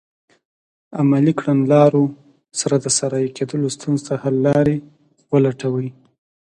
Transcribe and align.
عملي 0.99 1.33
کړنلارو 1.39 2.03
سره 2.59 2.75
د 2.79 2.85
صحرایې 2.97 3.29
کیدلو 3.37 3.67
ستونزو 3.75 4.05
ته 4.07 4.13
حل 4.21 4.35
لارې 4.47 4.77
ولټوي. 5.31 5.89